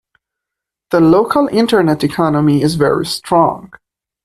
[0.89, 3.71] The local internet economy is very strong.